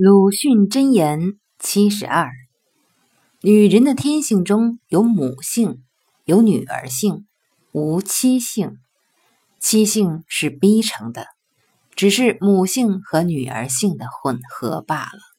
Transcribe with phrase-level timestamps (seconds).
[0.00, 2.30] 鲁迅箴言七十二
[3.40, 5.82] 女人的天性中有母性
[6.24, 7.26] 有女儿性
[7.72, 8.78] 无妻性。
[9.58, 11.26] 妻性是逼成的
[11.96, 15.37] 只是母性和女儿性的混合罢了。